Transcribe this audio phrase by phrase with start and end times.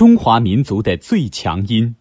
[0.00, 1.94] 中华民族的最强音。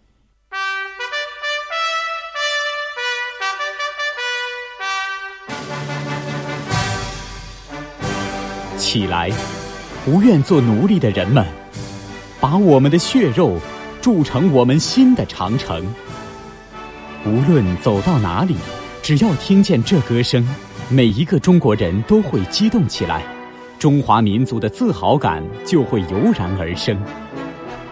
[8.77, 9.29] 起来，
[10.05, 11.45] 不愿做奴隶的人们，
[12.39, 13.57] 把我们的血肉
[14.01, 15.85] 铸成我们新的长城。
[17.25, 18.55] 无论走到哪里，
[19.03, 20.47] 只要听见这歌声，
[20.87, 23.21] 每一个中国人都会激动起来，
[23.77, 26.97] 中华民族的自豪感就会油然而生。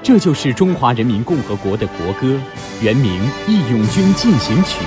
[0.03, 2.39] 这就是中华人民共和国的国歌，
[2.81, 4.79] 原名《义勇军进行曲》。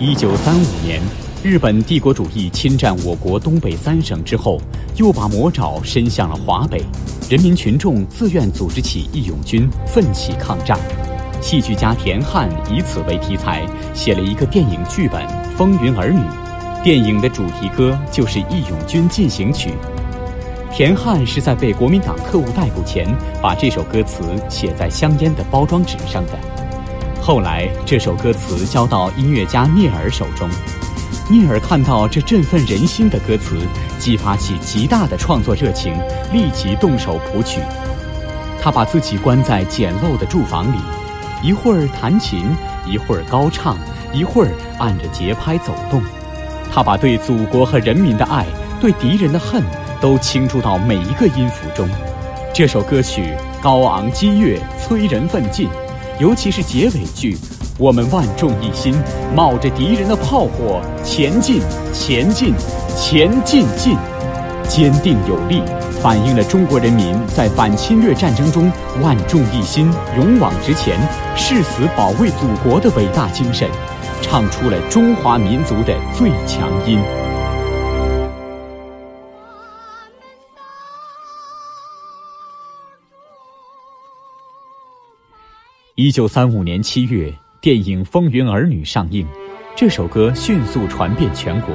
[0.00, 1.02] 一九三五年，
[1.42, 4.60] 日本帝国主义侵占我国东北三省之后，
[4.94, 6.84] 又把魔爪伸向了华北，
[7.28, 10.78] 人民群众自愿组织起义勇军，奋起抗战。
[11.40, 15.20] 戏剧家田汉以此为题材，写了一个电影剧本
[15.56, 16.20] 《风云儿女》，
[16.84, 19.70] 电影的主题歌就是《义勇军进行曲》。
[20.72, 23.12] 田汉是在被国民党特务逮捕前，
[23.42, 26.38] 把这首歌词写在香烟的包装纸上的。
[27.28, 30.48] 后来，这首歌词交到音乐家聂耳手中。
[31.28, 33.58] 聂耳看到这振奋人心的歌词，
[33.98, 35.92] 激发起极大的创作热情，
[36.32, 37.60] 立即动手谱曲。
[38.62, 40.78] 他把自己关在简陋的住房里，
[41.42, 42.46] 一会儿弹琴，
[42.86, 43.76] 一会儿高唱，
[44.14, 46.02] 一会儿按着节拍走动。
[46.72, 48.46] 他把对祖国和人民的爱，
[48.80, 49.62] 对敌人的恨，
[50.00, 51.86] 都倾注到每一个音符中。
[52.54, 55.68] 这首歌曲高昂激越，催人奋进。
[56.18, 57.38] 尤其是结尾句，
[57.78, 58.92] 我们万众一心，
[59.36, 62.52] 冒着敌人的炮火前进，前进，
[62.96, 63.96] 前进进，
[64.68, 65.62] 坚定有力，
[66.02, 68.68] 反映了中国人民在反侵略战争中
[69.00, 70.98] 万众一心、勇往直前、
[71.36, 73.68] 誓死保卫祖国的伟大精神，
[74.20, 76.98] 唱出了中华民族的最强音。
[86.00, 89.26] 一九三五年七月，电影《风云儿女》上映，
[89.74, 91.74] 这首歌迅速传遍全国。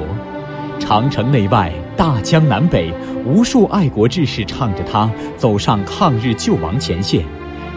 [0.80, 2.90] 长城内外、大江南北，
[3.26, 7.22] 无数爱国志士唱着它走上抗日救亡前线。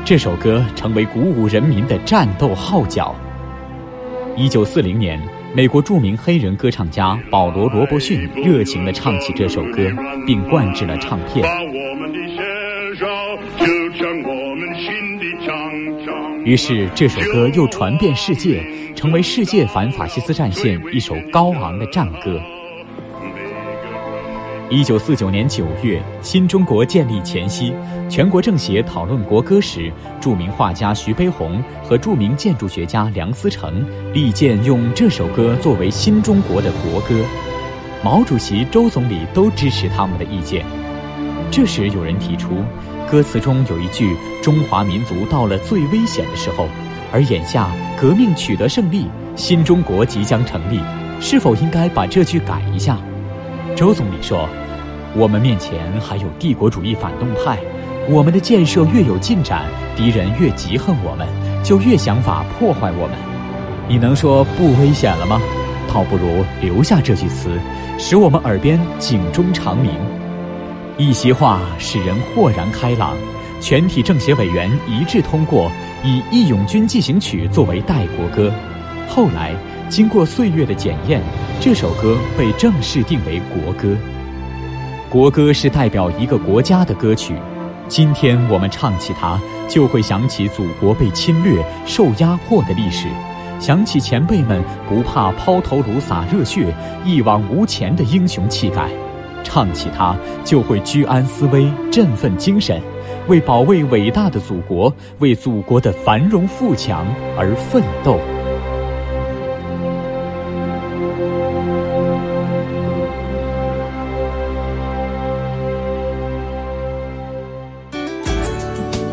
[0.05, 3.13] 这首歌成为鼓舞人民的战斗号角。
[4.37, 5.21] 一九四零年，
[5.53, 9.85] 美国著名黑人歌唱家保罗·罗伯逊热情地唱起这首歌，
[10.25, 11.45] 并灌制了唱片。
[16.47, 18.63] 于是，这首歌又传遍世界，
[18.95, 22.41] 成为世界反法西斯战线一首高昂的战歌。
[24.69, 27.73] 一九四九年九月，新中国建立前夕，
[28.09, 29.91] 全国政协讨论国歌时，
[30.21, 37.25] 著名画家徐悲鸿和著名建筑学家梁思成力荐用这首歌作为新中国的国歌。
[38.01, 40.65] 毛主席、周总理都支持他们的意见。
[41.49, 42.63] 这时，有人提出。
[43.09, 46.67] 歌词中有一句“中华民族到了最危险的时候”，
[47.11, 50.81] 而眼下革命取得胜利，新中国即将成立，
[51.21, 52.97] 是否应该把这句改一下？
[53.77, 54.47] 周总理说
[55.15, 57.57] ：“我们面前还有帝国主义反动派，
[58.09, 59.63] 我们的建设越有进展，
[59.95, 61.25] 敌人越嫉恨我们，
[61.63, 63.17] 就越想法破坏我们。
[63.87, 65.39] 你能说不危险了吗？
[65.87, 67.57] 倒不如留下这句词，
[67.97, 69.91] 使我们耳边警钟长鸣。”
[70.99, 73.15] 一席话使人豁然开朗，
[73.61, 75.71] 全体政协委员一致通过
[76.03, 78.51] 以《义勇军进行曲》作为代国歌。
[79.07, 79.53] 后来
[79.89, 81.21] 经过岁月的检验，
[81.59, 83.95] 这首歌被正式定为国歌。
[85.07, 87.35] 国歌是代表一个国家的歌曲，
[87.87, 93.07] 今天我们唱起它，就会想起祖国被侵略、受压迫的历史，
[93.59, 96.73] 想起前辈们不怕抛头颅洒热血、
[97.05, 98.89] 一往无前的英雄气概。
[99.47, 100.13] 唱起它，
[100.43, 102.81] 就会居安思危、振奋精神，
[103.29, 107.07] 为保卫伟大的祖国、为祖国的繁荣富强
[107.37, 108.19] 而奋斗。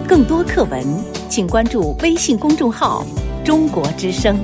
[0.08, 0.84] 更多课文，
[1.28, 3.04] 请关注微信公众号
[3.44, 4.37] “中国之声”。